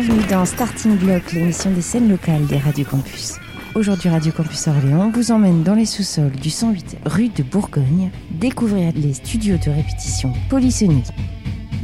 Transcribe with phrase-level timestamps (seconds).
[0.00, 3.34] bienvenue dans Starting Block, l'émission des scènes locales des Radio Campus.
[3.76, 8.92] Aujourd'hui, Radio Campus Orléans vous emmène dans les sous-sols du 108 rue de Bourgogne, découvrir
[8.96, 11.06] les studios de répétition polysonique.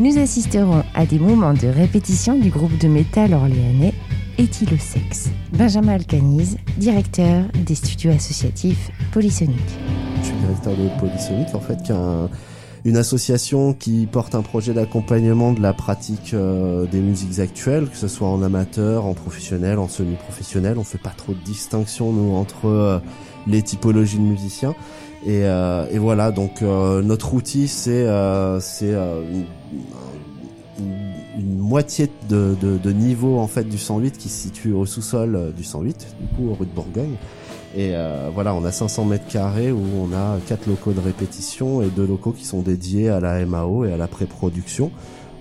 [0.01, 3.95] Nous assisterons à des moments de répétition du groupe de métal orléanais
[4.39, 5.29] Ethylosex.
[5.53, 9.61] Benjamin Alcaniz, directeur des studios associatifs polysoniques.
[10.21, 12.29] Je suis directeur de Polysonique, en fait, qui est un-
[12.85, 17.97] une association qui porte un projet d'accompagnement de la pratique euh, des musiques actuelles, que
[17.97, 20.79] ce soit en amateur, en professionnel, en semi-professionnel.
[20.79, 22.99] On fait pas trop de distinction nous entre euh,
[23.47, 24.75] les typologies de musiciens.
[25.27, 29.45] Et, euh, et voilà, donc euh, notre outil c'est euh, c'est euh, une,
[31.39, 35.53] une- moitié de, de, de niveau en fait du 108 qui se situe au sous-sol
[35.57, 37.15] du 108, du coup rue de Bourgogne.
[37.77, 41.83] Et euh, voilà, on a 500 mètres carrés où on a quatre locaux de répétition
[41.83, 44.91] et deux locaux qui sont dédiés à la MAO et à la pré-production.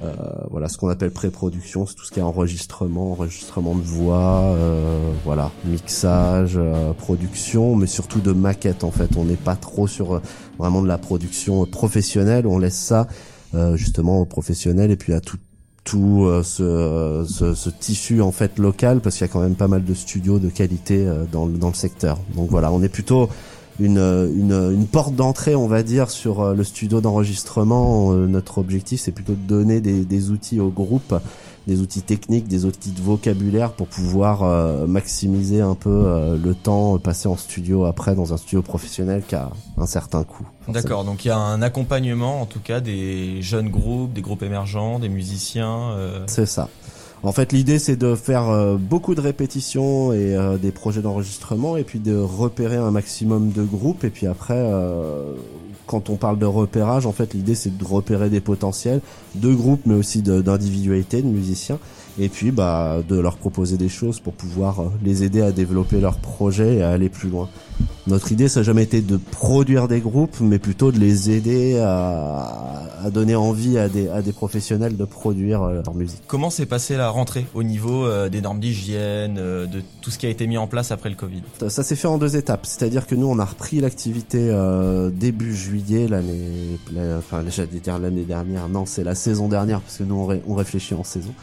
[0.02, 0.13] Euh,
[0.49, 5.11] voilà, ce qu'on appelle pré-production, c'est tout ce qui est enregistrement, enregistrement de voix, euh,
[5.25, 9.17] voilà, mixage, euh, production, mais surtout de maquettes en fait.
[9.17, 10.21] On n'est pas trop sur euh,
[10.58, 13.08] vraiment de la production professionnelle, on laisse ça
[13.55, 15.38] euh, justement aux professionnels et puis à tout
[15.83, 19.83] tout euh, ce, tissu en fait local parce qu'il y a quand même pas mal
[19.83, 22.19] de studios de qualité euh, dans, le- secteur.
[22.36, 23.30] Donc voilà, on est plutôt
[23.80, 28.11] une, une, porte d'entrée, on va dire, sur euh, le studio d'enregistrement.
[28.13, 31.16] Notre objectif, c'est plutôt de donner des, des outils au groupe,
[31.70, 36.55] des outils techniques, des outils de vocabulaire pour pouvoir euh, maximiser un peu euh, le
[36.55, 40.48] temps passé en studio après dans un studio professionnel qui a un certain coût.
[40.67, 44.42] D'accord, donc il y a un accompagnement en tout cas des jeunes groupes, des groupes
[44.42, 45.92] émergents, des musiciens.
[45.92, 46.70] euh, C'est ça.
[47.21, 51.99] En fait, l'idée, c'est de faire beaucoup de répétitions et des projets d'enregistrement, et puis
[51.99, 54.05] de repérer un maximum de groupes.
[54.05, 54.55] Et puis après,
[55.89, 59.02] quand on parle de repérage, en fait, l'idée, c'est de repérer des potentiels
[59.33, 61.80] de groupes, mais aussi d'individualités, de, musiciens.
[62.20, 65.99] Et puis, bah, de leur proposer des choses pour pouvoir euh, les aider à développer
[65.99, 67.49] leurs projets et à aller plus loin.
[68.08, 71.78] Notre idée, ça n'a jamais été de produire des groupes, mais plutôt de les aider
[71.80, 76.22] à, à donner envie à des, à des professionnels de produire euh, leur musique.
[76.28, 80.17] Comment s'est passée la rentrée au niveau euh, des normes d'hygiène, euh, de tout ce
[80.17, 81.42] qui a été mis en place après le Covid?
[81.67, 84.50] Ça s'est fait en deux étapes, c'est-à-dire que nous on a repris l'activité
[85.14, 89.98] début juillet l'année, la- enfin j'allais dire l'année dernière, non c'est la saison dernière parce
[89.98, 91.34] que nous on, ré- on réfléchit en saison.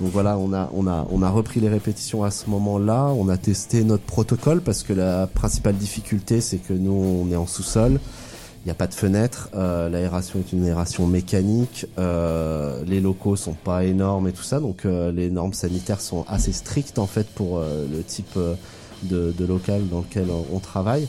[0.00, 3.28] Donc voilà, on a on a on a repris les répétitions à ce moment-là, on
[3.28, 7.46] a testé notre protocole parce que la principale difficulté c'est que nous on est en
[7.46, 8.00] sous-sol.
[8.62, 13.36] Il n'y a pas de fenêtre, euh, l'aération est une aération mécanique, euh, les locaux
[13.36, 17.06] sont pas énormes et tout ça, donc euh, les normes sanitaires sont assez strictes en
[17.06, 18.36] fait pour le type
[19.04, 21.06] de, local dans lequel on, travaille.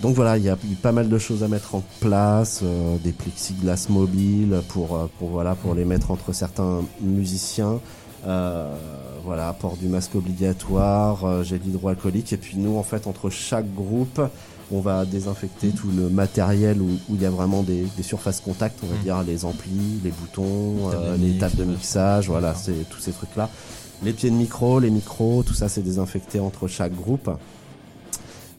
[0.00, 2.62] Donc voilà, il y a eu pas mal de choses à mettre en place,
[3.04, 7.80] des plexiglas mobiles pour, pour voilà pour les mettre entre certains musiciens.
[9.24, 13.72] Voilà, port du masque obligatoire, euh, gel hydroalcoolique et puis nous en fait entre chaque
[13.74, 14.20] groupe
[14.72, 18.40] on va désinfecter tout le matériel où, où il y a vraiment des, des surfaces
[18.40, 19.02] contact, on va Mm.
[19.02, 21.72] dire les amplis, les boutons, de euh, les tables de ouais.
[21.72, 23.50] mixage, voilà, c'est tous ces trucs là.
[24.02, 27.30] Les pieds de micro, les micros, tout ça c'est désinfecté entre chaque groupe.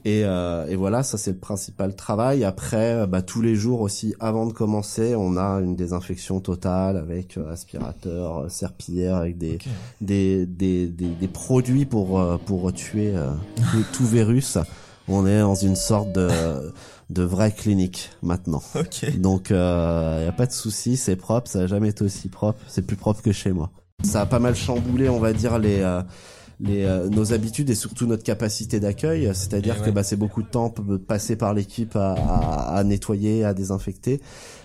[0.05, 2.43] Et, euh, et voilà, ça c'est le principal travail.
[2.43, 6.95] Après, euh, bah, tous les jours aussi, avant de commencer, on a une désinfection totale
[6.95, 9.57] avec euh, aspirateur, euh, serpillière, avec des,
[10.01, 13.13] des, des, des, des produits pour, euh, pour tuer
[13.55, 14.59] tout, tout virus.
[15.07, 16.29] On est dans une sorte de,
[17.09, 18.61] de vraie clinique maintenant.
[18.75, 19.17] Ok.
[19.17, 22.29] Donc il euh, y a pas de souci, c'est propre, ça a jamais été aussi
[22.29, 23.71] propre, c'est plus propre que chez moi.
[24.03, 26.01] Ça a pas mal chamboulé, on va dire les euh,
[26.61, 30.47] les euh, nos habitudes et surtout notre capacité d'accueil, c'est-à-dire que bah c'est beaucoup de
[30.47, 30.73] temps
[31.07, 34.21] passé par l'équipe à, à, à nettoyer, à désinfecter.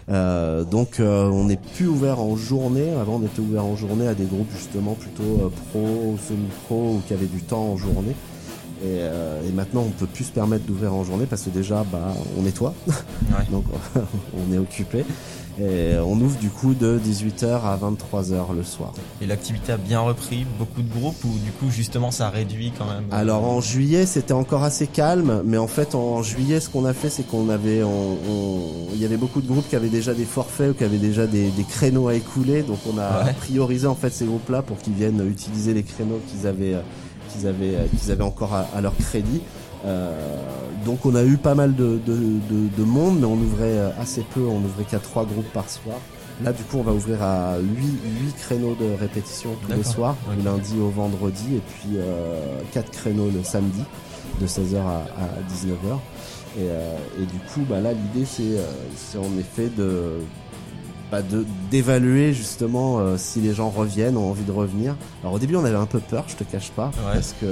[0.09, 2.91] Euh, donc euh, on n'est plus ouvert en journée.
[2.93, 7.03] Avant on était ouvert en journée à des groupes justement plutôt euh, pro semi-pro ou
[7.07, 8.15] qui avaient du temps en journée.
[8.83, 11.85] Et, euh, et maintenant on peut plus se permettre d'ouvrir en journée parce que déjà
[11.93, 13.45] bah on nettoie, Ouais.
[13.51, 13.65] donc
[13.95, 15.05] on est occupé.
[15.61, 18.93] Et on ouvre du coup de 18h à 23h le soir.
[19.21, 22.87] Et l'activité a bien repris, beaucoup de groupes ou du coup justement ça réduit quand
[22.87, 23.05] même?
[23.11, 26.95] Alors en juillet c'était encore assez calme, mais en fait en juillet ce qu'on a
[26.95, 28.17] fait c'est qu'on avait, on,
[28.95, 31.27] il y avait beaucoup de groupes qui avaient déjà des forfaits ou qui avaient déjà
[31.27, 33.33] des, des créneaux à écouler, donc on a Ouais.
[33.35, 36.81] priorisé en fait ces groupes-là pour qu'ils viennent utiliser les créneaux qu'ils avaient, euh,
[37.29, 39.41] qu'ils avaient, euh, qu'ils avaient encore à, à leur crédit.
[39.85, 40.13] Euh,
[40.85, 43.91] donc on a eu pas mal de, de, de, de monde, mais on ouvrait euh,
[43.99, 45.97] assez peu, on ouvrait qu'à trois groupes par soir.
[46.43, 47.67] Là du coup on va ouvrir à 8,
[48.23, 52.91] huit créneaux de répétition tous les soirs, du lundi au vendredi, et puis euh, quatre
[52.91, 53.83] créneaux le samedi.
[54.41, 55.03] de 16h à,
[55.53, 55.99] 19h.
[56.59, 60.15] Et, du coup, bah là, l'idée, c'est en effet de
[61.13, 61.21] bah,
[61.71, 64.97] d'évaluer justement si les gens reviennent, ont envie de revenir.
[65.23, 67.47] Alors au début, on avait un peu peur, je te cache pas, parce que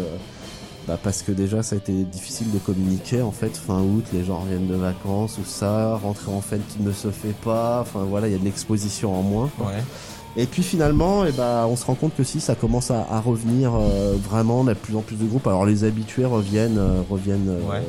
[0.88, 4.24] bah parce que déjà ça a été difficile de communiquer en fait fin août les
[4.24, 8.26] gens reviennent de vacances ou ça rentrer en fait ne se fait pas enfin voilà
[8.26, 9.50] il y a de l'exposition en moins
[10.38, 13.20] et puis finalement et eh bah, on se rend compte que si ça commence à,
[13.20, 15.46] revenir euh, vraiment on a de plus en plus de groupes.
[15.46, 17.80] Alors les habitués reviennent euh, reviennent euh,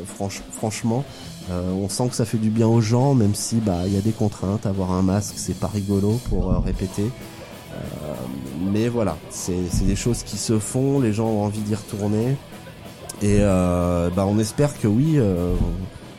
[0.58, 1.06] franchement
[1.52, 4.02] on sent que ça fait du bien aux gens même si bah il y a
[4.02, 7.10] des contraintes avoir un masque c'est pas rigolo pour répéter.
[8.72, 12.36] Mais voilà c'est des choses qui se font les gens ont envie d'y retourner
[13.22, 15.54] et euh, bah on espère que oui, euh,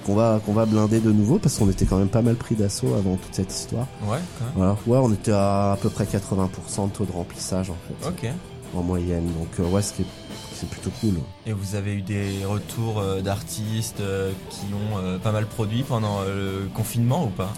[0.04, 2.54] qu'on va qu'on va blinder de nouveau parce qu'on était quand même pas mal pris
[2.54, 3.86] d'assaut avant toute cette histoire.
[4.06, 4.18] Ouais.
[4.54, 4.76] Voilà.
[4.86, 8.08] Ouais, on était à à peu près 80% de taux de remplissage en fait.
[8.08, 8.32] Ok.
[8.74, 9.26] En moyenne.
[9.38, 10.06] Donc euh, ouais, ce qui est
[10.52, 11.14] c'est plutôt cool.
[11.46, 14.02] Et vous avez eu des retours d'artistes
[14.50, 17.50] qui ont pas mal produit pendant le confinement ou pas?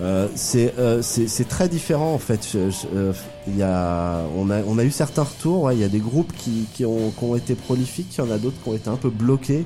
[0.00, 2.52] Euh, euh, c'est c'est très différent en fait.
[2.54, 3.12] Euh,
[3.46, 5.70] il y a, on a on a eu certains retours.
[5.72, 8.14] Il y a des groupes qui, qui, ont, qui ont été prolifiques.
[8.16, 9.64] Il y en a d'autres qui ont été un peu bloqués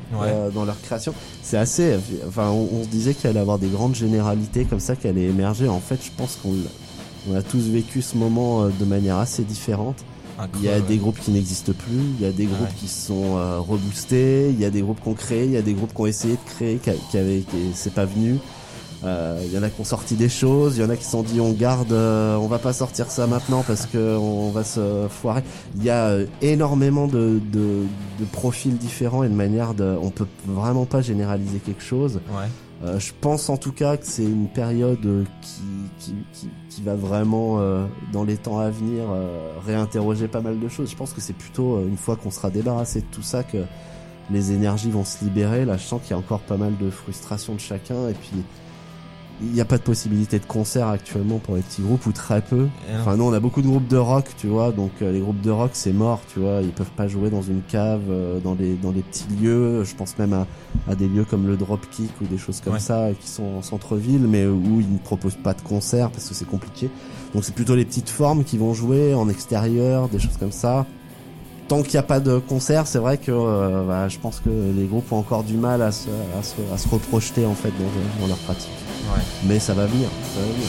[0.55, 1.15] dans leur création.
[1.43, 1.97] C'est assez.
[2.27, 5.69] Enfin, on, se disait qu'il allait avoir des grandes généralités comme ça qui allaient émerger.
[5.69, 6.55] En fait, je pense qu'on
[7.31, 10.05] on a tous vécu ce moment de manière assez différente.
[10.57, 13.37] il y a des groupes qui n'existent plus, il y a des groupes qui sont
[13.61, 16.07] reboostés, il y a des groupes qu'on crée, il y a des groupes qui ont
[16.07, 18.39] essayé de créer, qui, qui qui c'est pas venu.
[19.05, 21.05] Il euh, y en a qui ont sorti des choses, il y en a qui
[21.05, 24.49] se sont dit on garde, euh, on va pas sortir ça maintenant parce que on
[24.49, 25.43] va se foirer.
[25.77, 27.83] Il y a euh, énormément de, de,
[28.19, 32.21] de, profils différents et de manières de, on peut vraiment pas généraliser quelque chose.
[32.31, 32.99] Ouais.
[32.99, 35.61] je pense en tout cas que c'est une période qui,
[35.99, 37.61] qui, qui, qui va vraiment,
[38.11, 39.05] dans les temps à venir,
[39.67, 40.91] réinterroger pas mal de choses.
[40.91, 43.59] Je pense que c'est plutôt une fois qu'on sera débarrassé de tout ça que
[44.31, 45.67] les énergies vont se libérer.
[45.67, 48.43] Là, je sens qu'il y a encore pas mal de frustration de chacun et puis
[49.43, 52.41] il n'y a pas de possibilité de concert actuellement pour les petits groupes ou très
[52.41, 52.69] peu.
[53.01, 55.41] Enfin nous on a beaucoup de groupes de rock, tu vois, donc euh, les groupes
[55.41, 58.55] de rock c'est mort, tu vois, ils peuvent pas jouer dans une cave, euh, dans
[58.55, 59.85] des dans des petits lieux.
[59.85, 60.47] Je pense même à,
[60.89, 64.27] à des lieux comme le Dropkick ou des choses comme ça qui sont en centre-ville,
[64.29, 66.89] mais où ils ne proposent pas de concert parce que c'est compliqué.
[67.35, 70.87] Donc c'est plutôt les petites formes qui vont jouer en extérieur, des choses comme ça.
[71.69, 74.51] Tant qu'il n'y a pas de concert, c'est vrai que euh, bah, je pense que
[74.51, 76.09] les groupes ont encore du mal à se,
[76.39, 78.71] à se, à se reprojeter en fait dans, dans leur pratique.
[79.45, 80.69] Mais ça va venir, ça va venir.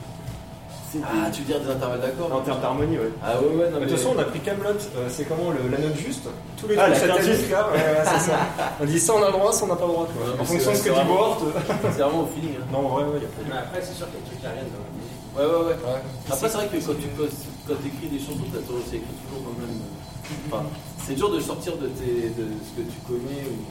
[0.99, 3.11] Ah, tu veux dire des intervalles d'accord En termes d'harmonie, ouais.
[3.23, 3.85] Ah ouais, ouais, non, mais.
[3.85, 6.27] De toute façon, on a pris Camelot, euh, c'est comment le, la note juste
[6.59, 8.39] Tous les ah, trucs satiriques là, ouais, ouais, c'est ça.
[8.81, 10.07] On dit ça on a le droit, ça on n'a pas le droit.
[10.07, 10.41] Quoi.
[10.41, 11.41] en fonction de ce que dit Bohort.
[11.83, 12.55] C'est vraiment au feeling.
[12.59, 12.67] Hein.
[12.71, 14.47] Non, ouais, ouais, y a pas Après, c'est sûr qu'il y a des trucs qui
[14.47, 15.21] reviennent dans la musique.
[15.31, 16.01] Ouais, ouais, ouais.
[16.27, 17.07] Après, c'est vrai que quand tu
[17.67, 19.79] quand écris des chansons, t'as toujours quand même.
[20.47, 20.63] Enfin,
[20.99, 23.63] c'est dur de sortir de, tes, de ce que tu connais ou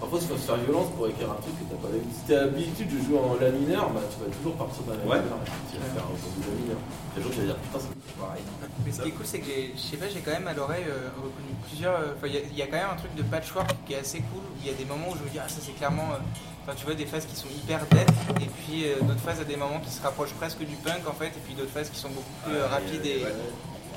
[0.00, 2.16] Parfois, tu vas se faire violence pour écrire un truc que t'as pas l'habitude.
[2.16, 5.04] Si t'as l'habitude de jouer en la mineur, bah tu vas toujours partir dans la
[5.04, 5.20] Ouais.
[5.20, 5.38] mineur.
[5.68, 6.80] Tu vas faire un peu de la mineur.
[6.80, 8.42] Il y a des gens qui vont dire putain, c'est pareil.
[8.84, 10.54] Mais ce qui est cool, c'est que j'ai- je sais pas, j'ai quand même à
[10.56, 11.94] l'oreille euh, reconnu plusieurs.
[12.00, 13.92] euh, Enfin, il y, a- il y a quand même un truc de patchwork qui
[13.92, 14.40] est assez cool.
[14.64, 16.16] Il y a des moments où je me dis, ah, ça c'est clairement.
[16.16, 16.22] euh,
[16.64, 18.04] Enfin, tu vois, des phases qui sont hyper dead,
[18.36, 21.12] et puis euh, d'autres phases à des moments qui se rapprochent presque du punk en
[21.16, 23.32] fait, et puis d'autres phases qui sont beaucoup plus rapides et, Ouais.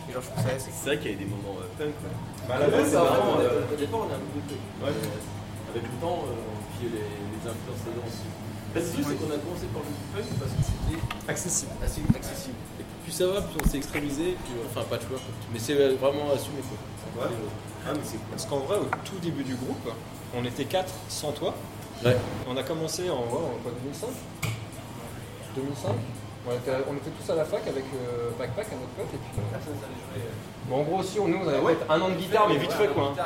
[0.08, 0.80] et genre je trouve ça assez cool.
[0.80, 1.92] C'est vrai qu'il y a des moments euh, punk.
[1.92, 2.16] ouais.
[2.48, 3.36] Bah, à la base, c'est vraiment.
[3.36, 4.96] Au départ, on a un peu de Ouais.
[5.74, 8.30] Euh, Avec le temps, euh, puis les, les influences aussi.
[8.74, 11.72] C'est sûr, c'est qu'on a commencé par le punk parce que c'était accessible.
[11.84, 12.56] assez accessible.
[12.80, 15.96] Et plus ça va, plus on s'est extrémisé, puis, euh, enfin patchwork, mais c'est euh,
[16.02, 17.26] vraiment assumé quoi.
[17.26, 17.32] Ouais.
[17.86, 18.00] Ah, mais
[18.32, 19.88] Parce qu'en vrai, au tout début du groupe,
[20.36, 21.54] on était 4 sans toi.
[22.04, 22.18] Ouais.
[22.50, 24.08] On a commencé en, en quoi, 2005
[25.56, 25.92] 2005
[26.48, 29.14] on était, on était tous à la fac avec euh, Backpack, un autre pote.
[29.14, 30.20] Et puis, euh,
[30.70, 32.58] bon, en gros, aussi, on, nous, on avait Ah ouais un an de guitare, mais
[32.58, 33.14] vite fait quoi.
[33.18, 33.24] hein.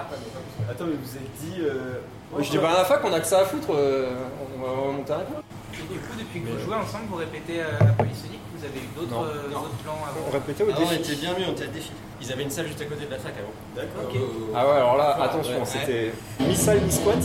[0.69, 1.61] Attends, mais vous êtes dit.
[1.61, 1.99] euh,
[2.39, 4.13] Je dis, bah à la fac, on a que ça à foutre, euh,
[4.57, 5.43] on va on va monter un groupe.
[5.73, 8.79] Et du coup, depuis que vous jouez ensemble, vous répétez à la Polysonic, vous avez
[8.79, 9.49] eu d'autres euh,
[9.83, 10.95] plans On avant répétait au Ah, on défi.
[10.95, 11.91] était bien mieux, on était à défi.
[12.19, 13.53] Ils avaient une salle juste à côté de la fac avant.
[13.75, 14.11] D'accord.
[14.55, 15.65] Ah ouais, alors là, attention, Ouais.
[15.65, 17.17] c'était mi-salle, mi-squat.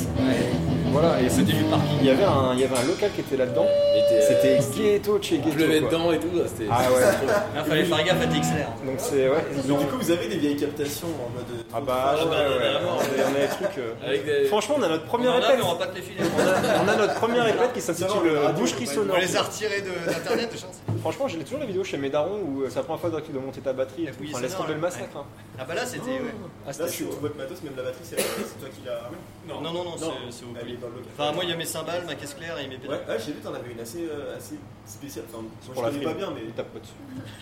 [0.92, 1.96] Voilà, et c'était du parking.
[2.00, 3.66] Il y avait un, il y avait un local qui était là-dedans.
[4.28, 5.58] C'était ghetto chez Je ghetto.
[5.58, 5.88] levais quoi.
[5.90, 6.68] dedans et tout, c'était.
[6.70, 7.00] Ah ouais.
[7.54, 8.68] Là, fallait faire gaffe à TXLR.
[8.86, 9.36] Donc c'est ouais.
[9.64, 11.64] ils ont- Du coup, vous avez des vieilles captations en mode.
[11.74, 12.64] Ah bah ouais, Ah bah, ouais, ouais.
[12.66, 12.96] évidemment.
[12.98, 13.78] On a- des trucs.
[13.78, 14.44] euh, Avec des.
[14.46, 15.60] Franchement, on a notre première répète.
[15.64, 16.20] on va pas te les filer.
[16.36, 19.16] On a, on a notre première répète qui s'intitule euh, Boucherie On sonore.
[19.18, 20.80] les a retirés de- d'internet, de chance.
[21.00, 23.26] Franchement, j'ai toujours la vidéo chez mes darons où euh, c'est la première fois que
[23.26, 24.04] tu dois monter ta batterie.
[24.04, 24.16] et tout.
[24.20, 24.80] Oui, Enfin, c'est laisse tomber le ouais.
[24.80, 25.16] massacre.
[25.16, 25.24] hein.
[25.58, 26.10] Ah bah là, c'était.
[26.20, 26.34] ouais.
[26.64, 27.18] Ah, Là, c'était sur chaud.
[27.22, 29.10] votre matos, même la batterie, c'est c'est toi qui l'as.
[29.48, 30.52] Non, non, non, c'est- c'est au.
[30.82, 31.12] Dans le local.
[31.16, 33.00] Enfin, moi, il y a mes cymbales, ma caisse claire et mes pédales.
[33.08, 35.24] ouais j'ai vu, t'en avais une assez, euh, assez spéciale.
[35.30, 36.42] Enfin, moi, Pour je connais pas bien, mais.
[36.44, 36.92] Il tape pas dessus.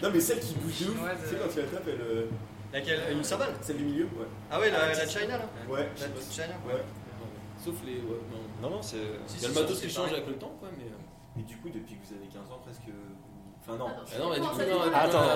[0.02, 0.98] Non, mais celle qui bouge de ouf.
[1.22, 1.38] Tu sais, euh.
[1.42, 2.00] quand tu la tapes, elle.
[2.00, 2.24] euh,
[2.72, 3.00] Laquelle?
[3.10, 3.50] Une cymbale?
[3.62, 4.26] Celle du milieu, ouais.
[4.50, 5.44] Ah ouais, la, la China là?
[5.68, 6.82] Ouais, je La sais pas petite si- China Ouais.
[7.64, 7.94] Sauf les.
[7.96, 8.68] Ouais, non.
[8.68, 8.96] Non, non, c'est.
[8.98, 10.84] Il y a le matos qui change avec le temps, quoi, mais.
[10.84, 12.86] euh, Et du coup, depuis que vous avez 15 ans, presque.
[12.86, 13.16] vous-
[13.66, 13.86] Enfin, non.
[13.90, 14.92] Ah non, mais du coup, non.
[14.94, 15.20] Attends.
[15.22, 15.28] euh,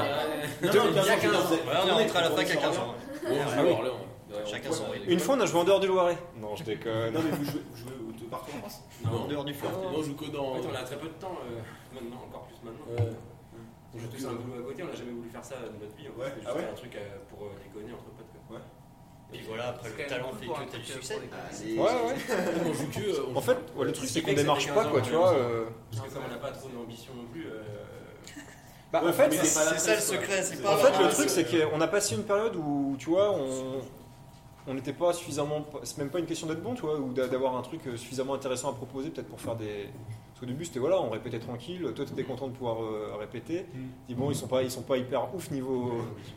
[0.63, 1.39] Non, non, Il y a 15 ans, 15 ans.
[1.47, 2.95] vous êtes- Ouais, on est à la fac à 15 ans.
[3.29, 4.01] Bon, je joue à Orléans.
[4.35, 5.11] Ouais, Chacun on- son ouais, rythme.
[5.11, 6.19] Une fois, on a joué en dehors du Loiret.
[6.41, 7.13] Non, je déconne.
[7.15, 9.71] Non, mais vous jouez, vous jouez au- partout en France En dehors du fort.
[9.93, 10.53] Moi, je joue que dans.
[10.53, 11.61] En fait, on a très peu de temps euh,
[11.95, 12.87] maintenant, encore plus maintenant.
[13.05, 13.13] Ouais.
[13.95, 15.95] On joue tous un boulot à côté, on n'a jamais voulu faire ça de notre
[15.97, 16.09] vie.
[16.17, 16.27] On Ouais.
[16.27, 18.27] fait Ah ouais un truc euh, pour euh, déconner entre potes.
[18.49, 18.59] Quoi.
[19.33, 21.15] Et voilà, après le talent fait que t'as du succès.
[21.17, 22.15] Ouais, ouais.
[22.67, 23.31] On joue que.
[23.33, 25.17] on En fait, ouais, le truc, Ce c'est qu'on démarche pas, 15 quoi, tu ouais,
[25.17, 25.31] vois.
[25.33, 27.47] on Parce que comme on n'a pas trop d'ambition non plus.
[28.93, 29.45] Bah, en Ouais, fait, C'est
[29.79, 33.11] ça le secret, En fait, le truc, c'est qu'on a passé une période où, tu
[33.11, 33.81] vois, on
[34.67, 35.65] on n'était pas suffisamment.
[35.83, 37.97] C'est même pas une question d'être bon, tu vois, ou d'a- d'avoir un truc euh,
[37.97, 39.89] suffisamment intéressant à proposer, peut-être pour faire des.
[40.31, 41.87] Parce qu'au début, c'était voilà, on répétait tranquille.
[41.95, 43.67] Toi, t'étais content de pouvoir euh, répéter.
[44.09, 45.93] Dis bon, ils sont pas, ils sont pas hyper ouf niveau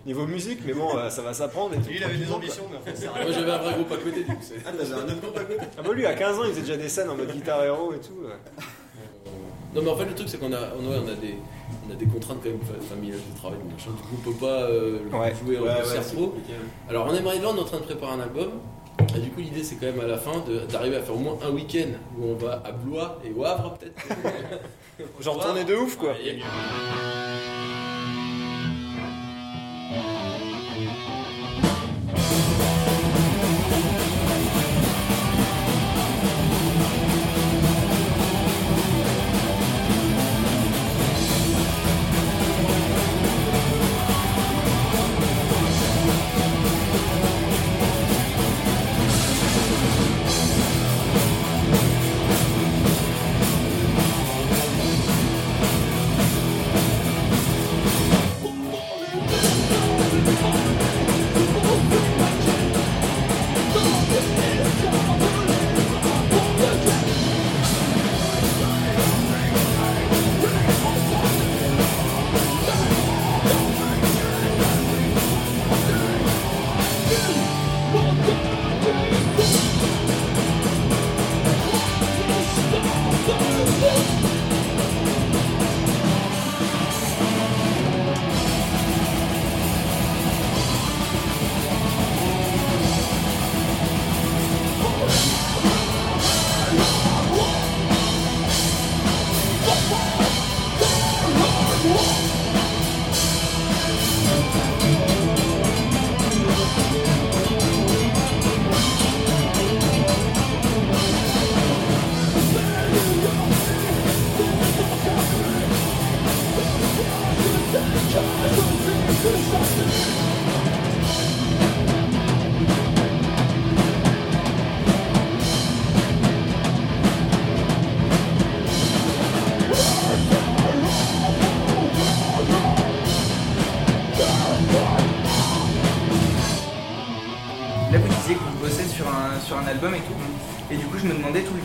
[0.06, 1.74] niveau musique, mais bon, euh, ça va s'apprendre.
[1.88, 3.98] Lui, il avait des ambitions, mais en fait, c'est Moi, j'avais un vrai groupe à
[3.98, 4.38] côté, du coup.
[4.42, 5.60] c'est- Ah, t'avais un autre groupe à côté.
[5.78, 7.92] Ah bah lui, à 15 ans, il faisait déjà des scènes en mode guitare héros
[7.94, 8.14] et tout.
[8.24, 8.36] ouais.
[9.76, 11.36] Non mais en fait le truc c'est qu'on a, on, ouais, on a des,
[11.88, 13.92] on a des contraintes quand même fa- familiales de travail, machin.
[13.92, 15.34] Du coup on peut pas euh, Ouais.
[15.36, 16.34] jouer en Ouais, ouais, concert pro.
[16.90, 18.50] Alors on aimerait bien, on est en train de préparer un album.
[19.16, 21.38] Et du coup l'idée c'est quand même à la fin d'arriver à faire au moins
[21.46, 23.96] un week-end où on va à Blois et au Havre peut-être.
[25.22, 26.14] Genre tourner de ouf, quoi.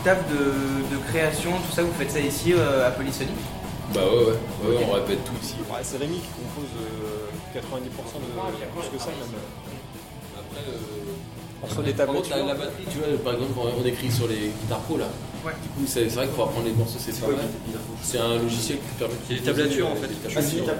[0.03, 3.31] Taf de, de création, tout ça, vous faites ça ici euh, à Polysonic
[3.93, 4.25] Bah ouais,
[4.69, 5.55] ouais, ouais, on répète tout ici.
[5.69, 9.39] Ouais, c'est Rémi qui compose euh, 90% de plus que ça même.
[10.37, 11.13] Après, euh,
[11.63, 12.29] On reçoit des par tablettes.
[12.29, 15.07] la, la batterie, tu vois, par exemple, quand on écrit sur les guitares pro là,
[15.45, 15.51] Ouais.
[15.61, 17.35] du coup, c'est c'est vrai qu'il faut apprendre les morceaux, c'est pas mal.
[18.01, 20.09] C'est un logiciel qui permet de C'est des composer, tablatures, euh, en fait.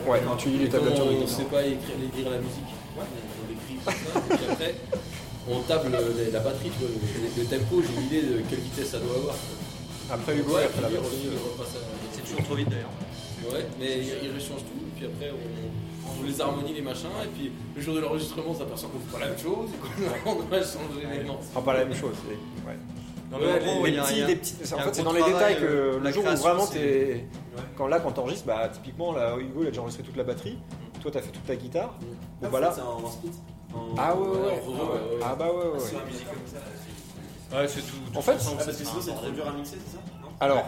[0.08, 1.96] Ah, ouais, tu lis les tablatures on ne sait pas écrire,
[2.32, 4.76] la musique, on l'écrit comme ça, et puis après,
[5.50, 6.00] on table la,
[6.32, 6.90] la batterie, tu vois,
[7.38, 9.36] le, tempo, j'ai une idée de quelle vitesse ça doit avoir.
[10.12, 11.30] Après Hugo et après la puis, batterie.
[11.60, 11.64] on
[12.14, 12.90] C'est toujours trop vite d'ailleurs.
[13.52, 16.82] Ouais, mais il, il rechange tout, et puis après on, on joue les harmonies, les
[16.82, 19.70] machins, et puis le jour de l'enregistrement, on s'aperçoit qu'on fait pas la même chose,
[19.74, 21.28] et qu'on doit changer les.
[21.42, 22.16] Ce sera pas la même chose.
[22.28, 22.78] mais- ouais.
[23.32, 25.64] Non, Ouais, gros, les petits- les petits- en un fait, c'est dans les détails que
[25.66, 27.26] euh, le la jour où vraiment c'est- t'es.
[27.76, 30.58] Quand là, quand t'enregistres, bah typiquement, là, Hugo il a déjà enregistré toute la batterie.
[31.02, 31.96] Toi, t'as fait toute ta guitare.
[32.00, 32.06] Ah,
[32.44, 32.72] Donc voilà.
[32.72, 33.32] C'est un split.
[33.76, 34.50] En- Ah ouais, ouais, Ouais, ouais.
[34.50, 35.24] ouais, ouais.
[35.24, 35.80] Ah bah ouais, ouais.
[35.80, 36.00] C'est ouais.
[36.00, 37.58] la musique comme ça.
[37.58, 38.18] Ouais, c'est tout.
[38.18, 39.98] En fait, Ah, parce que sinon c'est dur à mixer, c'est ça?
[40.22, 40.30] Non?
[40.40, 40.66] Alors,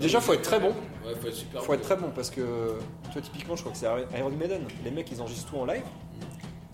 [0.00, 0.68] déjà, faut être très bon.
[1.06, 2.74] Ouais, faut être super Faut être très bon parce que,
[3.12, 3.86] toi, typiquement, je crois que c'est
[4.18, 4.62] Iron Maiden.
[4.84, 5.82] Les mecs, ils enregistrent tout en live.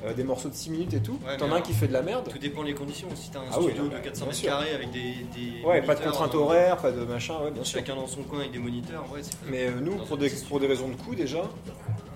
[0.02, 1.19] Euh, des morceaux de 6 minutes et tout.
[1.26, 2.26] Ouais, T'en as un qui fait de la merde.
[2.30, 3.09] Tout dépend des conditions.
[3.14, 5.95] Si t'as un Ah studio de 400 bien mètres carrés avec des, des Ouais, pas
[5.95, 7.80] de contraintes euh, horaires, pas de machin, ouais, bien sûr.
[7.80, 10.59] Chacun dans son coin avec des moniteurs, ouais, c'est Mais euh, nous, pour des, pour
[10.59, 11.42] des raisons de coût déjà,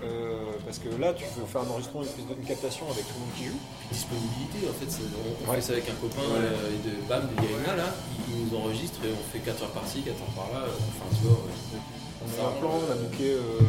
[0.03, 3.13] euh, parce que là, tu peux faire un enregistrement, une, de- une captation avec tout
[3.15, 3.61] le monde qui joue.
[3.93, 4.89] disponibilité en fait.
[4.89, 5.55] c'est- On, Ouais.
[5.57, 7.89] fait ça avec un copain euh, et de Bam de Yarina là,
[8.27, 10.65] il, nous enregistre et on fait 4 heures par-ci, 4 heures par-là.
[10.65, 11.37] euh, Enfin, tu vois.
[11.37, 11.81] ouais.
[12.25, 13.61] On a un plan, on a booké euh,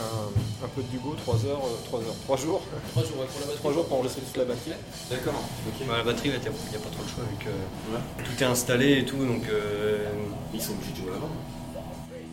[0.00, 2.62] un, un peu de Dugo, 3 heures, 3 heures, 3 jours.
[2.96, 3.58] 3 jours ouais, pour la batterie.
[3.60, 4.72] 3 jours pour enregistrer toute la batterie.
[5.10, 5.34] D'accord.
[5.68, 5.86] Ok.
[5.86, 7.52] Bah, la batterie, il n'y a pas trop le choix vu que
[7.92, 8.00] Ouais.
[8.24, 9.20] tout est installé et tout.
[9.20, 10.08] Donc, euh,
[10.54, 11.30] Ils sont obligés de jouer avant.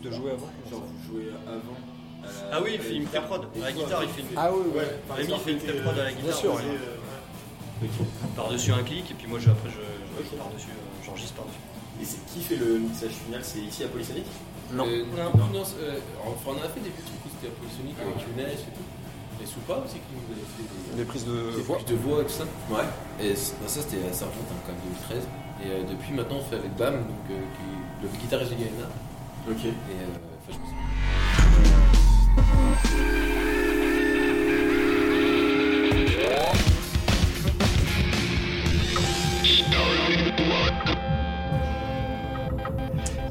[0.02, 0.50] De jouer avant.
[0.72, 1.78] Genre vous jouez avant.
[2.24, 3.42] À Ah oui, il à fait une pré-prod.
[3.56, 4.78] À la guitare, il fait une- Ah oui, oui.
[4.80, 6.36] Ouais, par Rémi, fait une pré-prod à la guitare.
[6.38, 6.62] sûr, ouais.
[6.66, 8.06] euh, Ok.
[8.36, 11.58] Par-dessus un clic, et puis moi, je, après, je, je par-dessus, euh, j'enregistre par-dessus.
[12.02, 13.42] Et c'est qui fait le mixage final?
[13.44, 14.26] C'est ici à Polysonic
[14.74, 14.86] Non.
[14.86, 15.34] Euh, Non.
[15.34, 17.98] non, non, c'est, euh, enfin, on en a fait des petits coups, c'était à Polysonic
[17.98, 18.86] avec Younes et tout.
[19.42, 21.78] Et Soupa aussi qui nous avait fait des, Des prises de des voix.
[21.82, 22.46] prises de voix et tout ça.
[22.70, 22.86] Ouais.
[23.20, 25.26] Et ça c'était ça remonte hein, quand même 2013.
[25.66, 28.86] Et euh, depuis maintenant on fait avec Bam, donc, euh, qui le guitariste de Gaïna.
[29.50, 29.66] Ok.
[29.66, 30.14] Et euh,
[30.46, 32.01] enfin, je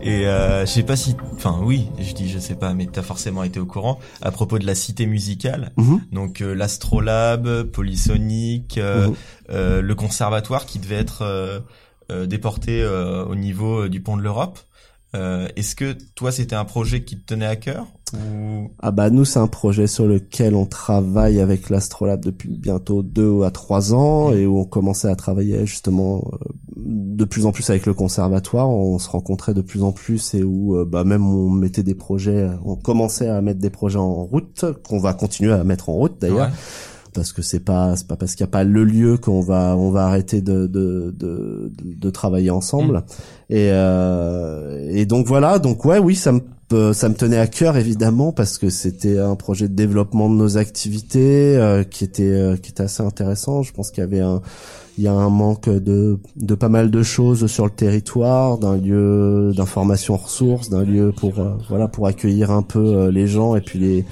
[0.03, 3.03] Et euh, je sais pas si, enfin oui, je dis je sais pas, mais t'as
[3.03, 5.73] forcément été au courant à propos de la cité musicale.
[5.77, 6.01] Mhm.
[6.13, 9.15] Donc euh, l'Astrolabe, Polysonic, euh, Mhm.
[9.51, 11.61] euh, le conservatoire qui devait être euh,
[12.27, 14.59] déporté au niveau du pont de l'Europe.
[15.15, 18.71] Euh, Est-ce que toi c'était un projet qui te tenait à cœur ou?
[18.81, 23.43] Ah bah nous c'est un projet sur lequel on travaille avec l'Astrolabe depuis bientôt deux
[23.43, 26.37] à trois ans et où on commençait à travailler justement euh,
[26.77, 30.45] de plus en plus avec le conservatoire, on se rencontrait de plus en plus et
[30.45, 34.25] où euh, bah même on mettait des projets, on commençait à mettre des projets en
[34.25, 36.49] route qu'on va continuer à mettre en route d'ailleurs.
[36.49, 36.55] Ouais.
[37.13, 39.77] Parce que c'est pas c'est pas parce qu'il n'y a pas le lieu qu'on va
[39.77, 43.03] on va arrêter de de de, de, travailler ensemble.
[43.49, 47.47] Et euh, et donc voilà donc ouais oui ça me peut- ça me tenait à
[47.49, 52.23] cœur évidemment parce que c'était un projet de développement de nos activités euh, qui était
[52.25, 53.63] euh, qui était assez intéressant.
[53.63, 54.41] Je pense qu'il y avait un
[54.99, 58.77] il y a un manque de de pas mal de choses sur le territoire d'un
[58.77, 63.57] lieu d'information ressources d'un lieu pour euh, voilà pour accueillir un peu euh, les gens
[63.57, 64.05] et puis les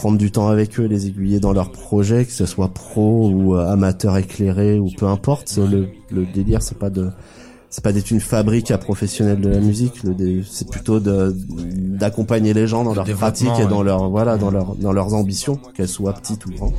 [0.00, 3.54] prendre du temps avec eux, les aiguiller dans leurs projets, que ce soit pro ou
[3.54, 5.58] euh, amateur éclairé ou peu importe.
[5.58, 7.10] Le, le délire, c'est pas de,
[7.68, 10.00] c'est pas d'être une fabrique à professionnels de la musique.
[10.50, 13.68] C'est plutôt d'accompagner les gens dans Le leur pratique et ouais.
[13.68, 16.72] dans leur voilà dans leur dans leurs ambitions, qu'elles soient petites ou grandes.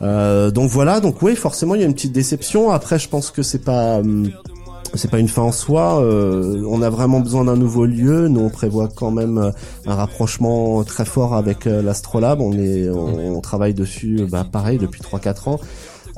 [0.00, 2.70] Euh, donc voilà, donc oui, forcément il y a une petite déception.
[2.70, 4.30] Après, je pense que c'est pas hum,
[4.94, 6.02] c'est pas une fin en soi.
[6.02, 8.28] euh, on a vraiment besoin d'un nouveau lieu.
[8.28, 9.50] Nous, on prévoit quand même euh,
[9.86, 12.40] un rapprochement très fort avec euh, l'Astrolabe.
[12.40, 15.60] On est, on, on travaille dessus, euh, bah, pareil, depuis 3-4 ans.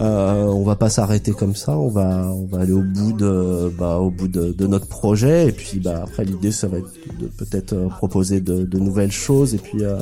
[0.00, 1.76] Euh, on va pas s'arrêter comme ça.
[1.76, 5.48] On va, on va aller au bout de, bah, au bout de, de notre projet.
[5.48, 9.54] Et puis, bah, après, l'idée, ça va être de peut-être proposer de, de nouvelles choses.
[9.54, 9.98] Et puis, euh,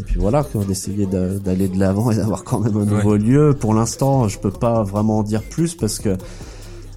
[0.00, 3.54] et puis voilà, d'essayer de- d'aller de l'avant et d'avoir quand même un nouveau lieu.
[3.58, 6.16] Pour l'instant, je peux pas vraiment en dire plus parce que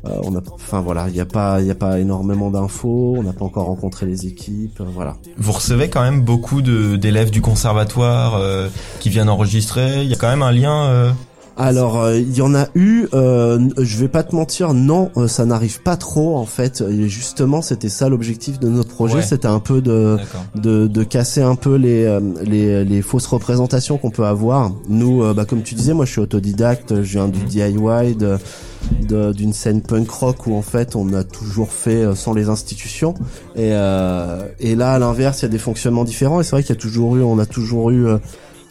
[0.03, 3.15] on a, enfin voilà, il n'y a pas, il a pas énormément d'infos.
[3.17, 4.81] On n'a pas encore rencontré les équipes.
[4.81, 5.15] euh, voilà.
[5.37, 8.67] vous recevez quand même beaucoup d'élèves du conservatoire euh,
[8.99, 10.03] qui viennent enregistrer.
[10.03, 11.13] Il y a quand même un lien.
[11.55, 13.05] Alors, euh, il y en a eu.
[13.13, 16.81] Euh, je vais pas te mentir, non, euh, ça n'arrive pas trop en fait.
[16.81, 19.21] Et justement, c'était ça l'objectif de notre projet, Ouais.
[19.21, 20.17] c'était un peu de,
[20.55, 24.71] de de casser un peu les euh, les, les fausses représentations qu'on peut avoir.
[24.89, 29.31] Nous, euh, bah, comme tu disais, moi, je suis autodidacte, je viens du DIY, de
[29.31, 33.13] d'une scène punk rock où en fait on a toujours fait sans les institutions
[33.55, 36.63] et euh, et là à l'inverse il y a des fonctionnements différents et c'est vrai
[36.63, 38.07] qu'il y a toujours eu on a toujours eu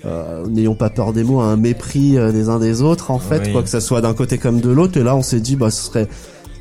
[0.04, 3.18] euh, euh, n'ayons pas peur des mots, un mépris euh, des uns des autres en
[3.18, 3.52] fait, Oui.
[3.52, 4.96] quoi que ça soit d'un côté comme de l'autre.
[4.98, 6.08] Et là, on s'est dit, bah, ce serait,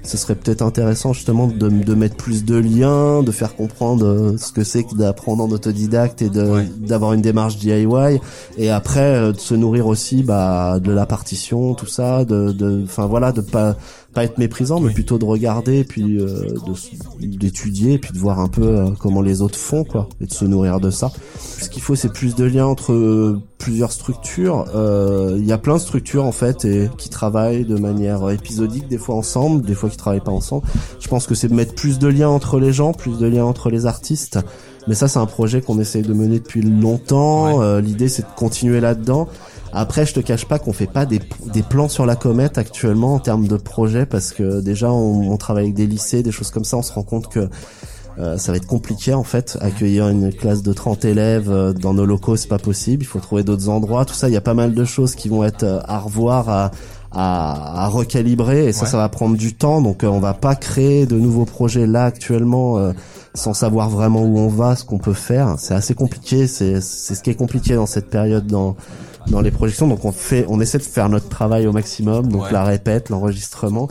[0.03, 4.35] ce serait peut-être intéressant justement de, de mettre plus de liens, de faire comprendre euh,
[4.37, 6.67] ce que c'est que d'apprendre en autodidacte et de Ouais.
[6.79, 8.19] d'avoir une démarche DIY.
[8.57, 12.81] Et après, euh, de se nourrir aussi, bah, de la partition, tout ça, de, de,
[12.83, 13.75] enfin voilà, de pas
[14.13, 16.47] pas être méprisant, mais plutôt de regarder, puis euh,
[17.19, 20.45] d'étudier, puis de voir un peu euh, comment les autres font, quoi, et de se
[20.45, 21.11] nourrir de ça.
[21.39, 24.65] Ce qu'il faut, c'est plus de liens entre euh, plusieurs structures.
[24.75, 28.87] Euh, Il y a plein de structures en fait et qui travaillent de manière épisodique,
[28.87, 30.63] des fois ensemble, des fois qui travaillent pas ensemble.
[30.99, 33.45] Je pense que c'est de mettre plus de liens entre les gens, plus de liens
[33.45, 34.39] entre les artistes.
[34.87, 37.59] Mais ça, c'est un projet qu'on essaye de mener depuis longtemps.
[37.59, 37.65] Ouais.
[37.65, 39.27] Euh, L'idée, c'est de continuer là-dedans.
[39.73, 41.19] Après, je te cache pas qu'on fait pas des,
[41.53, 45.37] des plans sur la comète actuellement en termes de projet parce que déjà on, on
[45.37, 46.77] travaille avec des lycées, des choses comme ça.
[46.77, 47.47] On se rend compte que
[48.19, 49.57] euh, ça va être compliqué en fait.
[49.61, 53.03] Accueillir une classe de 30 élèves euh, dans nos locaux, c'est pas possible.
[53.03, 54.03] Il faut trouver d'autres endroits.
[54.05, 56.49] Tout ça, il y a pas mal de choses qui vont être euh, à revoir,
[56.49, 56.71] à,
[57.13, 58.65] à, à recalibrer.
[58.67, 58.89] Et ça, Ouais.
[58.89, 59.81] ça va prendre du temps.
[59.81, 62.91] Donc, euh, on va pas créer de nouveaux projets là actuellement.
[63.33, 66.47] Sans savoir vraiment où on va, ce qu'on peut faire, c'est assez compliqué.
[66.47, 68.75] C'est c'est ce qui est compliqué dans cette période dans
[69.27, 69.87] dans les projections.
[69.87, 72.27] Donc on fait, on essaie de faire notre travail au maximum.
[72.27, 72.51] Donc Ouais.
[72.51, 73.87] la répète, l'enregistrement.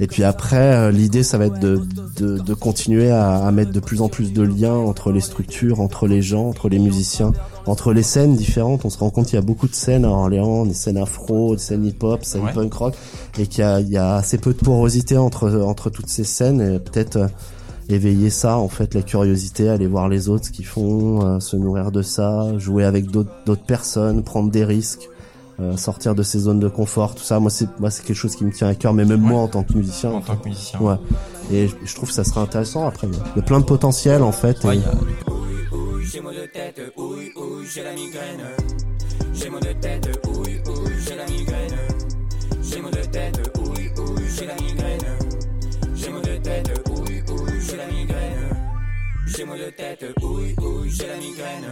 [0.00, 1.82] Et puis après, euh, l'idée, ça va être de,
[2.16, 5.80] de, de continuer à, à mettre de plus en plus de liens entre les structures,
[5.80, 7.32] entre les gens, entre les musiciens,
[7.66, 8.86] entre les scènes différentes.
[8.86, 11.54] On se rend compte qu'il y a beaucoup de scènes à Orléans, des scènes afro,
[11.54, 12.52] des scènes hip-hop, scènes Ouais.
[12.54, 12.94] punk rock,
[13.38, 16.24] et qu'il y a, il y a assez peu de porosité entre entre toutes ces
[16.24, 16.62] scènes.
[16.62, 17.26] Et peut-être euh,
[17.90, 21.56] éveiller ça, en fait, la curiosité, aller voir les autres ce qu'ils font, euh, se
[21.56, 25.08] nourrir de ça, jouer avec d'autres personnes, prendre des risques.
[25.58, 27.38] euh, sortir de ses zones de confort, tout ça.
[27.38, 29.28] Moi, c'est moi, c'est quelque chose qui me tient à cœur, mais même Ouais.
[29.32, 30.80] moi en tant que musicien, En tant que musicien.
[30.80, 30.94] Ouais.
[31.52, 33.06] Et je, je trouve que ça serait intéressant après.
[33.08, 34.64] Il y a plein de potentiel en fait.
[34.64, 34.94] Ouais, et- il y a-
[36.10, 38.40] J'ai mal de tête, ouille, ouille, j'ai la migraine.
[39.34, 40.29] J'ai mal de tête, ouille,
[49.80, 51.66] tête, ouille, ouille, j'ai la migraine.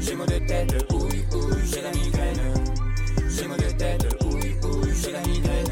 [0.00, 2.54] J'ai mal de tête, ouille, ouille, j'ai la migraine.
[3.28, 5.66] J'ai mal de tête, ouille, ouille, j'ai la migraine.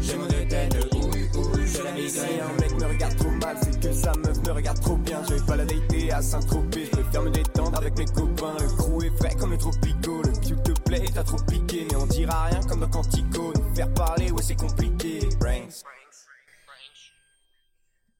[0.00, 2.40] J'ai mal de tête, ouille, ouille, j'ai la Si migraine.
[2.42, 5.20] un mec me regarde trop mal, c'est que sa meuf me regarde trop bien.
[5.28, 8.56] Je vais pas la dater à Saint-Tropez, je préfère me détendre avec mes copains.
[8.60, 11.86] Le crew est frais comme le tropico, le cute te plaît, t'as trop piqué.
[11.90, 15.28] Mais on dira rien comme dans Quantico, nous faire parler, ouais c'est compliqué.
[15.40, 15.82] Branks.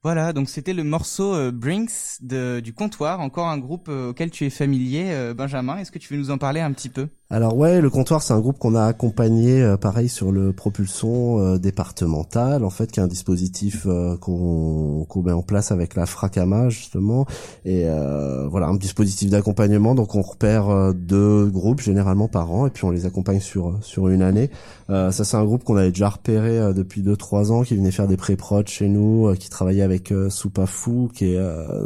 [0.04, 4.30] Voilà, donc c'était le morceau euh, Brinks de, du comptoir, encore un groupe euh, auquel
[4.32, 5.76] tu es familier, euh, Benjamin.
[5.78, 7.08] Est-ce que tu veux nous en parler un petit peu?
[7.34, 11.40] Alors ouais, le comptoir, c'est un groupe qu'on a accompagné, euh, pareil sur le propulson
[11.40, 16.04] euh, départemental, en fait, qui est un dispositif euh, qu'on met en place avec la
[16.04, 17.24] Fracama justement,
[17.64, 19.94] et euh, voilà, un dispositif d'accompagnement.
[19.94, 23.78] Donc on repère euh, deux groupes généralement par an, et puis on les accompagne sur
[23.80, 24.50] sur une année.
[24.90, 27.92] Euh, ça, c'est un groupe qu'on avait déjà repéré depuis deux trois ans, qui venait
[27.92, 31.40] faire des pré-prod chez nous, qui travaillait avec Soupafou, qui est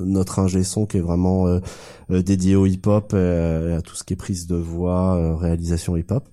[0.04, 1.60] notre ingé son, qui est vraiment
[2.08, 6.28] dédié au hip-hop, euh, à tout ce qui est prise de voix, réalisation hip-hop.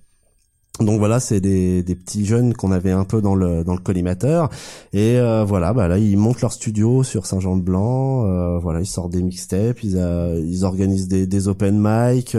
[0.80, 3.80] Donc voilà, c'est des, des petits jeunes qu'on avait un peu dans le dans le
[3.80, 4.50] collimateur
[4.92, 9.12] et euh, voilà, bah là ils montent leur studio sur Saint-Jean-de-Blanc, euh, voilà ils sortent
[9.12, 12.36] des mixtapes, ils euh, ils organisent des, des open mic,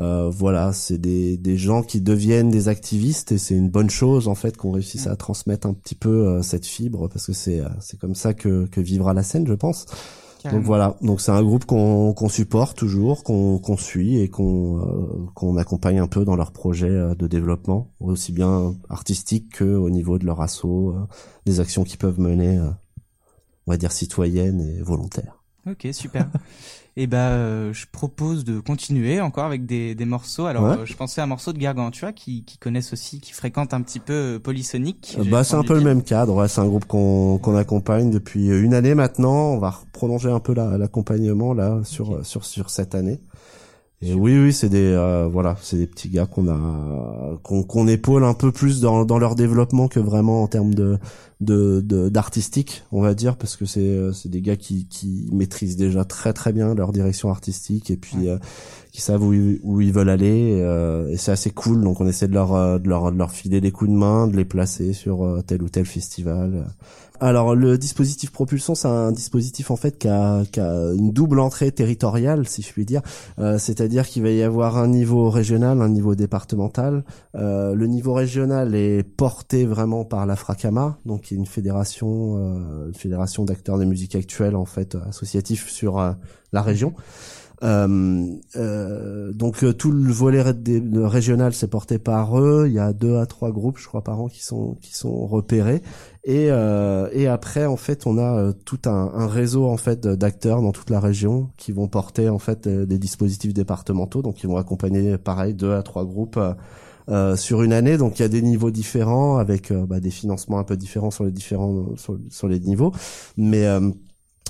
[0.00, 4.28] euh, voilà c'est des des gens qui deviennent des activistes et c'est une bonne chose
[4.28, 7.60] en fait qu'on réussisse à transmettre un petit peu euh, cette fibre parce que c'est
[7.60, 9.86] euh, c'est comme ça que que vivra la scène je pense.
[10.44, 14.78] Donc voilà, donc c'est un groupe qu'on qu'on supporte toujours, qu'on qu'on suit et qu'on
[14.78, 19.64] euh, qu'on accompagne un peu dans leurs projets euh, de développement, aussi bien artistique que
[19.64, 21.06] au niveau de leur assaut, euh,
[21.44, 22.70] des actions qu'ils peuvent mener, euh,
[23.66, 25.42] on va dire citoyennes et volontaires.
[25.68, 26.28] Ok, super.
[27.00, 30.46] Et bah, euh, je propose de continuer encore avec des, des morceaux.
[30.46, 30.78] Alors, Ouais.
[30.78, 33.82] euh, je pensais à un morceau de Gargantua qui, qui connaissent aussi, qui fréquentent un
[33.82, 35.16] petit peu euh, Polysonic.
[35.30, 38.48] Bah c'est un peu le même cadre, ouais, c'est un groupe qu'on qu'on accompagne depuis
[38.48, 42.96] une année maintenant, on va prolonger un peu la- l'accompagnement là sur sur sur cette
[42.96, 43.20] année.
[44.00, 47.86] Et oui oui, c'est des euh, voilà, c'est des petits gars qu'on a qu'on qu'on
[47.88, 50.98] épaule un peu plus dans dans leur développement que vraiment en termes de
[51.40, 55.28] de de- d'artistique, on va dire, parce que c'est euh, c'est des gars qui qui
[55.32, 58.38] maîtrisent déjà très très bien leur direction artistique et puis euh,
[58.92, 61.82] qui savent où ils, où ils veulent aller et, euh, et c'est assez cool.
[61.82, 64.26] Donc on essaie de leur euh, de leur de leur filer des coups de main,
[64.26, 66.66] de les placer sur euh, tel ou tel festival.
[67.20, 71.40] Alors le dispositif propulsion, c'est un dispositif en fait qui a, qui a une double
[71.40, 73.02] entrée territoriale, si je puis dire.
[73.40, 77.02] Euh, C'est-à-dire qu'il va y avoir un niveau régional, un niveau départemental.
[77.34, 82.38] Euh, le niveau régional est porté vraiment par la Fracama, donc qui est une fédération,
[82.38, 86.12] euh, une fédération d'acteurs de musique actuelle en fait associatif sur euh,
[86.52, 86.94] la région.
[87.64, 90.40] Euh, euh, donc euh, tout le volet
[90.94, 92.64] régional c'est porté par eux.
[92.66, 95.26] Il y a deux à trois groupes, je crois, par an qui sont qui sont
[95.26, 95.82] repérés.
[96.24, 100.06] Et euh, et après en fait on a euh, tout un, un réseau en fait
[100.06, 104.22] d'acteurs dans toute la région qui vont porter en fait euh, des dispositifs départementaux.
[104.22, 106.38] Donc ils vont accompagner pareil deux à trois groupes.
[107.08, 110.10] Euh, sur une année, donc il y a des niveaux différents avec euh, bah, des
[110.10, 112.92] financements un peu différents sur les différents sur, sur les niveaux,
[113.36, 113.90] mais euh,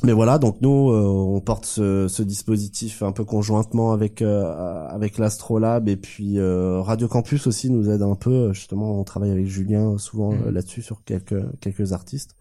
[0.04, 4.86] mais voilà, donc nous euh, on porte ce, ce dispositif un peu conjointement avec euh,
[4.88, 8.52] avec l'Astrolabe et puis euh, Radio Campus aussi nous aide un peu.
[8.52, 12.36] Justement, on travaille avec Julien souvent euh, là-dessus sur quelques quelques artistes.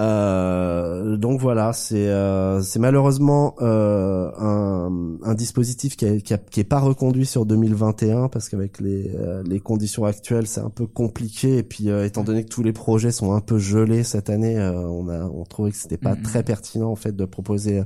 [0.00, 4.90] Euh, donc voilà, c'est euh, c'est malheureusement euh, un,
[5.22, 9.12] un dispositif qui, a- qui, a- qui est pas reconduit sur 2021 parce qu'avec les
[9.14, 12.62] euh, les conditions actuelles c'est un peu compliqué et puis euh, étant donné que tous
[12.64, 15.96] les projets sont un peu gelés cette année, euh, on a on trouvait que c'était
[15.96, 16.22] pas Mhm.
[16.22, 17.82] très pertinent en fait de proposer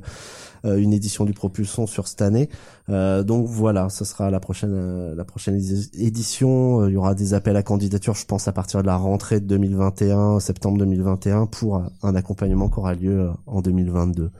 [0.65, 2.49] euh, une édition du Propulsion sur cette année.
[2.89, 6.85] Euh, donc voilà, ce sera la prochaine euh, la prochaine édi- édition.
[6.87, 9.45] Il y aura des appels à candidature, je pense à partir de la rentrée de
[9.45, 14.31] 2021, septembre 2021, pour un- accompagnement qui aura lieu euh, en 2022.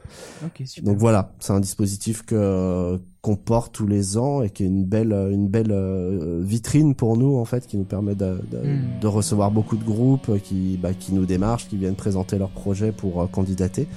[0.45, 0.91] Ok, super.
[0.91, 4.85] Donc voilà, c'est un dispositif que qu'on porte tous les ans et qui est une
[4.85, 8.99] belle une belle euh, vitrine pour nous en fait, qui nous permet de, de, Mm.
[9.01, 12.91] de recevoir beaucoup de groupes qui bah, qui nous démarchent, qui viennent présenter leurs projets
[12.93, 13.87] pour euh, candidater.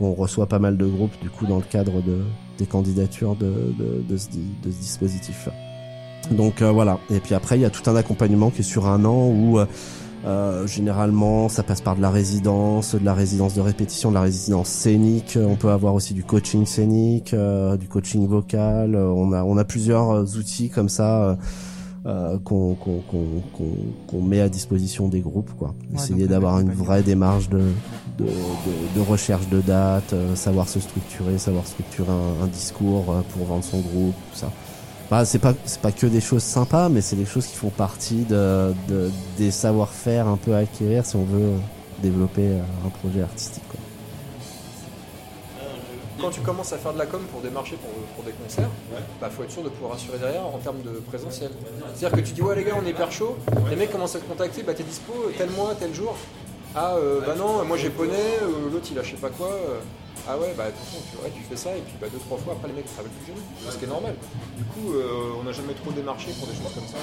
[0.00, 2.18] On reçoit pas mal de groupes du coup dans le cadre de
[2.58, 3.52] des candidatures de
[4.08, 5.48] de, ce, de ce dispositif.
[6.32, 6.98] Donc euh, voilà.
[7.10, 9.58] Et puis après, il y a tout un accompagnement qui est sur un an où
[9.58, 9.66] euh,
[10.26, 14.22] euh, généralement, ça passe par de la résidence, de la résidence de répétition, de la
[14.22, 15.38] résidence scénique.
[15.40, 18.94] On peut avoir aussi du coaching scénique, euh, du coaching vocal.
[18.96, 21.34] Euh, On a, on a plusieurs euh, outils comme ça euh,
[22.06, 23.24] euh, qu'on qu'on qu'on
[23.56, 23.64] qu'on
[24.08, 25.50] qu'on met à disposition des groupes.
[25.58, 25.68] Quoi.
[25.90, 27.58] Ouais, Essayer d'avoir une vraie démarche de,
[28.18, 28.30] de, de,
[28.96, 33.46] de recherche de dates, euh, savoir se structurer, savoir structurer un, un discours euh, pour
[33.46, 34.50] vendre son groupe, tout ça.
[35.10, 37.70] Bah, c'est pas c'est pas que des choses sympas, mais c'est des choses qui font
[37.70, 41.52] partie de, de des savoir-faire un peu à acquérir si on veut
[42.02, 43.62] développer euh, un projet artistique.
[43.68, 43.78] Quoi.
[46.20, 48.70] Quand tu commences à faire de la com pour démarcher pour, pour des concerts,
[49.20, 51.50] bah faut être sûr de pouvoir assurer derrière en termes de présentiel.
[51.94, 53.36] C'est-à-dire que tu dis ouais les gars on est hyper chaud,
[53.70, 56.16] les mecs commencent à te contacter, bah t'es dispo tel mois, tel jour.
[56.74, 59.48] Ah euh, bah non, moi j'ai poney, euh, l'autre il a je sais pas quoi.
[59.48, 59.78] euh,
[60.28, 62.54] ah ouais bah attention tu, ouais, tu fais ça et puis bah deux trois fois
[62.54, 63.44] après les mecs travaillent plus jamais.
[63.70, 64.14] Ce qui est normal.
[64.56, 66.98] Du coup euh, on n'a jamais trop démarché pour des choses comme ça.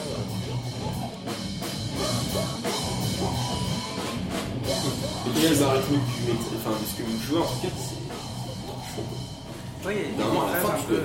[5.25, 7.45] Et quel est le rythme que tu mets Enfin, de ce que vous jouez en
[7.45, 8.01] tout cas, c'est.
[9.87, 11.01] Oui, il y a à la fin, un tu peux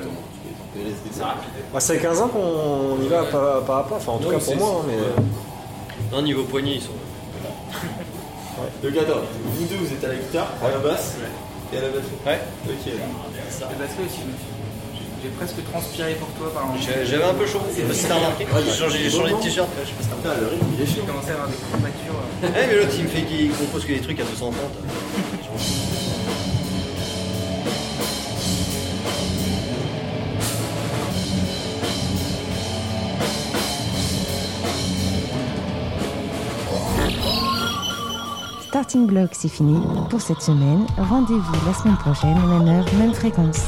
[1.20, 1.50] rapide.
[1.72, 4.38] Bah, c'est 15 ans qu'on y va pas, pas à pas, enfin en tout Non,
[4.38, 4.82] cas pour moi.
[4.82, 4.98] hein, mais...
[6.16, 6.92] Non, niveau poignée, ils sont.
[8.82, 11.16] Donc attends, vous deux vous êtes à la guitare, à la basse
[11.72, 12.18] et à la batterie.
[12.26, 12.40] Ouais.
[12.66, 12.86] Ok.
[12.86, 14.20] Et parce que aussi,
[15.22, 17.94] j'ai presque transpiré pour toi par un J'ai- J'avais un peu chaud, je sais pas
[17.94, 18.46] si t'as remarqué.
[18.64, 20.82] J'ai changé, j'ai changé de t-shirt, je sais pas si t'as Putain, le rythme il
[20.82, 21.04] est J'ai chiant.
[21.06, 22.18] commencé à avoir des courbatures.
[22.22, 22.48] euh.
[22.54, 24.54] Eh mais l'autre il me fait qu'il compose que des trucs à 230.
[38.78, 39.76] Starting Block, c'est fini
[40.08, 40.86] pour cette semaine.
[40.96, 43.66] Rendez-vous la semaine prochaine, même heure, même fréquence.